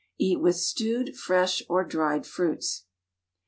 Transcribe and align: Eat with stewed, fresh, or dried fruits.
Eat 0.17 0.39
with 0.39 0.55
stewed, 0.55 1.15
fresh, 1.15 1.61
or 1.69 1.83
dried 1.83 2.25
fruits. 2.25 2.85